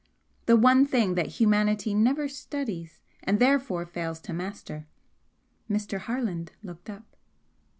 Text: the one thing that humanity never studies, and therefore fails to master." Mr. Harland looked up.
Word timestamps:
the 0.47 0.57
one 0.57 0.83
thing 0.83 1.13
that 1.13 1.27
humanity 1.37 1.93
never 1.93 2.27
studies, 2.27 3.01
and 3.21 3.37
therefore 3.39 3.85
fails 3.85 4.19
to 4.19 4.33
master." 4.33 4.87
Mr. 5.69 5.99
Harland 5.99 6.53
looked 6.63 6.89
up. 6.89 7.15